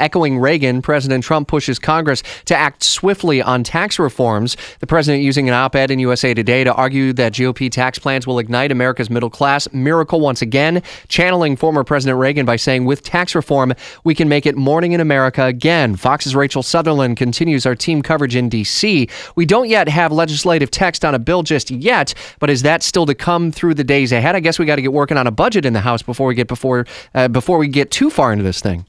[0.00, 4.56] Echoing Reagan, President Trump pushes Congress to act swiftly on tax reforms.
[4.78, 8.24] The president using an op ed in USA Today to argue that GOP tax plans
[8.24, 9.66] will ignite America's middle class.
[9.72, 13.74] Miracle once again, channeling former President Reagan by saying, with tax reform,
[14.04, 15.96] we can make it morning in America again.
[15.96, 19.08] Fox's Rachel Sutherland continues our team coverage in D.C.
[19.34, 23.06] We don't yet have legislative text on a bill just yet, but is that still
[23.06, 24.36] to come through the days ahead?
[24.36, 26.36] I guess we got to get working on a budget in the House before we
[26.36, 26.86] get before
[27.16, 28.86] uh, before we get too far into this thing.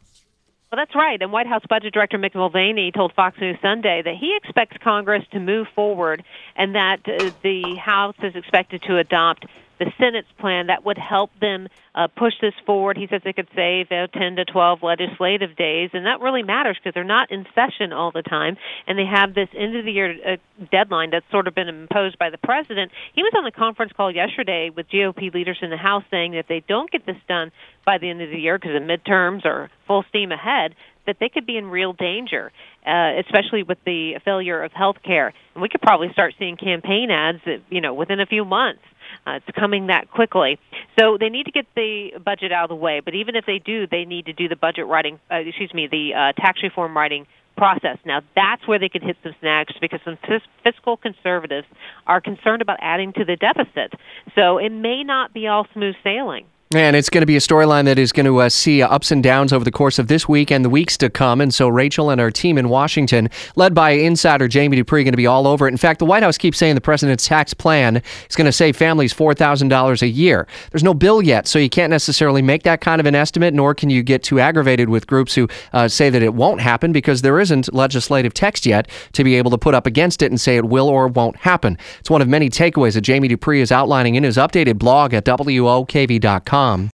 [0.71, 1.19] Well, that's right.
[1.19, 5.23] And White House Budget Director Mick Mulvaney told Fox News Sunday that he expects Congress
[5.31, 6.23] to move forward
[6.55, 9.47] and that uh, the House is expected to adopt
[9.79, 12.97] the Senate's plan that would help them uh, push this forward.
[12.97, 16.77] He says they could save uh, 10 to 12 legislative days, and that really matters
[16.77, 18.57] because they're not in session all the time,
[18.87, 22.19] and they have this end of the year uh, deadline that's sort of been imposed
[22.19, 22.91] by the president.
[23.13, 26.39] He was on the conference call yesterday with GOP leaders in the House saying that
[26.39, 27.51] if they don't get this done
[27.85, 30.75] by the end of the year because the midterms are full steam ahead,
[31.09, 32.51] that they could be in real danger,
[32.85, 35.33] uh, especially with the failure of health care.
[35.55, 38.83] And we could probably start seeing campaign ads, that, you know, within a few months.
[39.25, 40.59] Uh, it's coming that quickly.
[40.99, 43.01] So they need to get the budget out of the way.
[43.03, 45.87] But even if they do, they need to do the budget writing, uh, excuse me,
[45.87, 47.97] the uh, tax reform writing process.
[48.05, 50.17] Now, that's where they could hit some snags because some
[50.63, 51.67] fiscal conservatives
[52.07, 53.93] are concerned about adding to the deficit.
[54.33, 56.45] So it may not be all smooth sailing.
[56.75, 59.23] And it's going to be a storyline that is going to uh, see ups and
[59.23, 61.41] downs over the course of this week and the weeks to come.
[61.41, 65.17] And so Rachel and our team in Washington, led by insider Jamie Dupree, going to
[65.17, 65.71] be all over it.
[65.71, 68.77] In fact, the White House keeps saying the president's tax plan is going to save
[68.77, 70.47] families $4,000 a year.
[70.69, 73.73] There's no bill yet, so you can't necessarily make that kind of an estimate, nor
[73.73, 77.23] can you get too aggravated with groups who uh, say that it won't happen because
[77.23, 80.55] there isn't legislative text yet to be able to put up against it and say
[80.55, 81.79] it will or won't happen.
[81.99, 85.25] It's one of many takeaways that Jamie Dupree is outlining in his updated blog at
[85.25, 86.87] WOKV.com com.